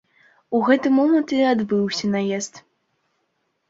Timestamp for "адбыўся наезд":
1.53-2.53